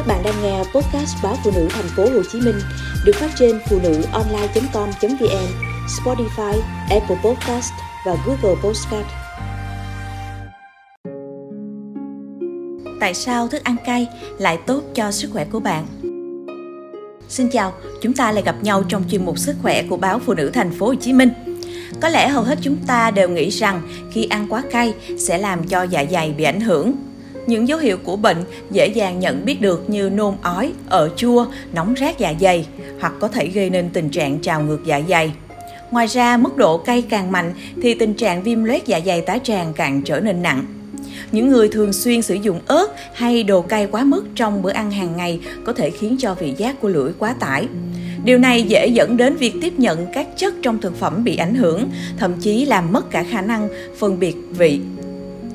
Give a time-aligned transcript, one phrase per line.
[0.00, 2.54] Các bạn đang nghe podcast báo phụ nữ thành phố Hồ Chí Minh
[3.04, 5.46] được phát trên phụ nữ online.com.vn,
[5.86, 7.72] Spotify, Apple Podcast
[8.06, 9.06] và Google Podcast.
[13.00, 14.08] Tại sao thức ăn cay
[14.38, 15.86] lại tốt cho sức khỏe của bạn?
[17.28, 20.34] Xin chào, chúng ta lại gặp nhau trong chuyên mục sức khỏe của báo Phụ
[20.34, 21.30] nữ thành phố Hồ Chí Minh.
[22.00, 23.82] Có lẽ hầu hết chúng ta đều nghĩ rằng
[24.12, 27.09] khi ăn quá cay sẽ làm cho dạ dày bị ảnh hưởng.
[27.46, 31.46] Những dấu hiệu của bệnh dễ dàng nhận biết được như nôn ói, ở chua,
[31.72, 32.66] nóng rát dạ dày
[33.00, 35.32] hoặc có thể gây nên tình trạng trào ngược dạ dày.
[35.90, 39.38] Ngoài ra, mức độ cay càng mạnh thì tình trạng viêm loét dạ dày tá
[39.38, 40.64] tràng càng trở nên nặng.
[41.32, 44.90] Những người thường xuyên sử dụng ớt hay đồ cay quá mức trong bữa ăn
[44.90, 47.68] hàng ngày có thể khiến cho vị giác của lưỡi quá tải.
[48.24, 51.54] Điều này dễ dẫn đến việc tiếp nhận các chất trong thực phẩm bị ảnh
[51.54, 53.68] hưởng, thậm chí làm mất cả khả năng
[53.98, 54.80] phân biệt vị.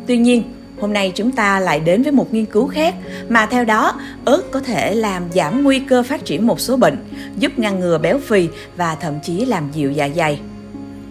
[0.08, 0.44] Tuy nhiên,
[0.80, 2.96] hôm nay chúng ta lại đến với một nghiên cứu khác
[3.30, 6.98] mà theo đó ớt có thể làm giảm nguy cơ phát triển một số bệnh,
[7.38, 10.40] giúp ngăn ngừa béo phì và thậm chí làm dịu dạ dày.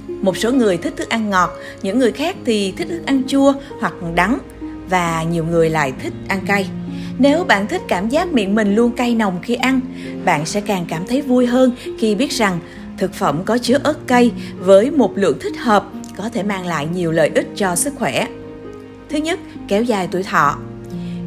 [0.09, 1.51] Một số người thích thức ăn ngọt,
[1.83, 4.39] những người khác thì thích thức ăn chua hoặc đắng
[4.91, 6.69] và nhiều người lại thích ăn cay.
[7.19, 9.81] Nếu bạn thích cảm giác miệng mình luôn cay nồng khi ăn,
[10.25, 12.59] bạn sẽ càng cảm thấy vui hơn khi biết rằng
[12.99, 16.89] thực phẩm có chứa ớt cay với một lượng thích hợp có thể mang lại
[16.95, 18.27] nhiều lợi ích cho sức khỏe.
[19.09, 19.39] Thứ nhất,
[19.69, 20.57] kéo dài tuổi thọ.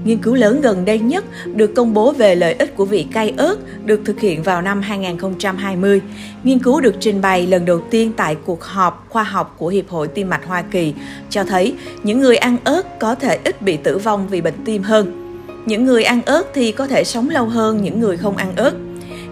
[0.03, 1.25] Nghiên cứu lớn gần đây nhất
[1.55, 4.81] được công bố về lợi ích của vị cay ớt được thực hiện vào năm
[4.81, 6.01] 2020.
[6.43, 9.89] Nghiên cứu được trình bày lần đầu tiên tại cuộc họp khoa học của Hiệp
[9.89, 10.93] hội Tim mạch Hoa Kỳ
[11.29, 14.83] cho thấy những người ăn ớt có thể ít bị tử vong vì bệnh tim
[14.83, 15.23] hơn.
[15.65, 18.73] Những người ăn ớt thì có thể sống lâu hơn những người không ăn ớt.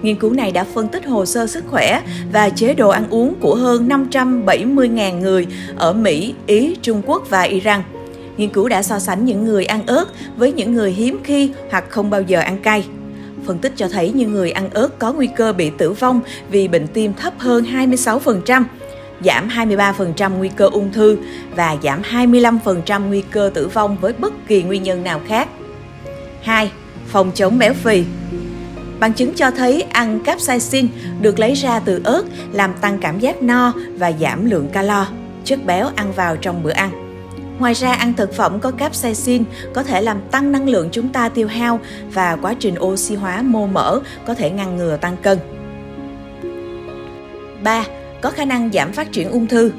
[0.02, 3.35] Nghiên cứu này đã phân tích hồ sơ sức khỏe và chế độ ăn uống
[3.39, 7.81] của hơn 570.000 người ở Mỹ, Ý, Trung Quốc và Iran.
[8.38, 10.05] Nghiên cứu đã so sánh những người ăn ớt
[10.38, 12.86] với những người hiếm khi hoặc không bao giờ ăn cay.
[13.45, 16.67] Phân tích cho thấy những người ăn ớt có nguy cơ bị tử vong vì
[16.67, 18.64] bệnh tim thấp hơn 26%,
[19.23, 21.17] giảm 23% nguy cơ ung thư
[21.55, 25.48] và giảm 25% nguy cơ tử vong với bất kỳ nguyên nhân nào khác.
[26.42, 26.71] 2.
[27.08, 28.04] Phòng chống béo phì
[28.99, 30.88] Bằng chứng cho thấy ăn capsaicin
[31.21, 35.08] được lấy ra từ ớt làm tăng cảm giác no và giảm lượng calo,
[35.43, 37.05] chất béo ăn vào trong bữa ăn.
[37.60, 39.43] Ngoài ra, ăn thực phẩm có capsaicin
[39.73, 41.80] có thể làm tăng năng lượng chúng ta tiêu hao
[42.14, 45.38] và quá trình oxy hóa mô mỡ có thể ngăn ngừa tăng cân.
[47.64, 47.86] 3.
[48.21, 49.71] Có khả năng giảm phát triển ung thư.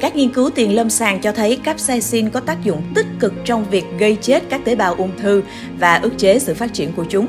[0.00, 3.64] Các nghiên cứu tiền lâm sàng cho thấy capsaicin có tác dụng tích cực trong
[3.70, 5.42] việc gây chết các tế bào ung thư
[5.78, 7.26] và ức chế sự phát triển của chúng.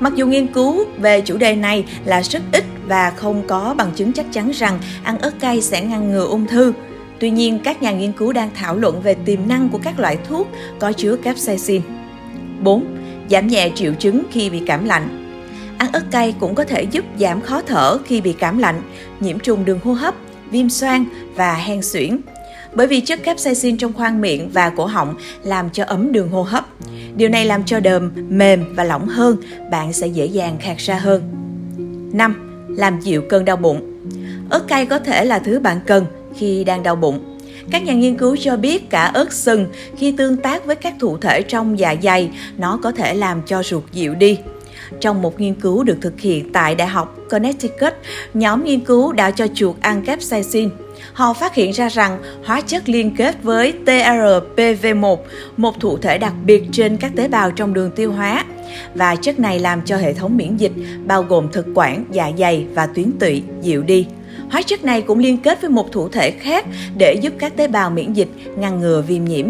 [0.00, 3.90] Mặc dù nghiên cứu về chủ đề này là rất ít và không có bằng
[3.94, 6.72] chứng chắc chắn rằng ăn ớt cay sẽ ngăn ngừa ung thư,
[7.20, 10.18] Tuy nhiên, các nhà nghiên cứu đang thảo luận về tiềm năng của các loại
[10.28, 11.82] thuốc có chứa capsaicin.
[12.62, 12.84] 4.
[13.30, 15.22] Giảm nhẹ triệu chứng khi bị cảm lạnh.
[15.78, 18.82] Ăn ớt cay cũng có thể giúp giảm khó thở khi bị cảm lạnh,
[19.20, 20.14] nhiễm trùng đường hô hấp,
[20.50, 22.20] viêm xoang và hen suyễn.
[22.74, 26.42] Bởi vì chất capsaicin trong khoang miệng và cổ họng làm cho ấm đường hô
[26.42, 26.66] hấp.
[27.16, 29.36] Điều này làm cho đờm mềm và lỏng hơn,
[29.70, 31.22] bạn sẽ dễ dàng khạc ra hơn.
[32.12, 32.66] 5.
[32.68, 33.92] Làm dịu cơn đau bụng.
[34.50, 36.06] Ớt cay có thể là thứ bạn cần
[36.38, 37.38] khi đang đau bụng.
[37.70, 39.66] Các nhà nghiên cứu cho biết cả ớt sừng
[39.96, 43.62] khi tương tác với các thụ thể trong dạ dày, nó có thể làm cho
[43.62, 44.38] ruột dịu đi.
[45.00, 47.94] Trong một nghiên cứu được thực hiện tại Đại học Connecticut,
[48.34, 50.70] nhóm nghiên cứu đã cho chuột ăn capsaicin.
[51.12, 55.16] Họ phát hiện ra rằng hóa chất liên kết với TRPV1,
[55.56, 58.44] một thụ thể đặc biệt trên các tế bào trong đường tiêu hóa,
[58.94, 60.72] và chất này làm cho hệ thống miễn dịch
[61.06, 64.06] bao gồm thực quản, dạ dày và tuyến tụy dịu đi.
[64.50, 67.68] Hóa chất này cũng liên kết với một thụ thể khác để giúp các tế
[67.68, 69.46] bào miễn dịch, ngăn ngừa viêm nhiễm.